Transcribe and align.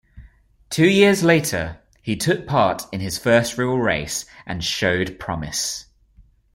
Two 0.71 0.87
years 0.89 1.21
later, 1.23 1.79
he 2.01 2.15
took 2.15 2.47
part 2.47 2.87
in 2.91 3.01
his 3.01 3.19
first 3.19 3.55
real 3.59 3.77
race 3.77 4.25
and 4.47 4.63
showed 4.63 5.19
promise. 5.19 5.85